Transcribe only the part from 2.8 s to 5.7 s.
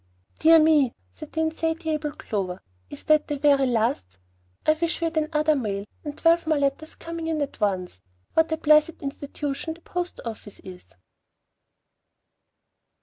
"is that the very last? I wish we had another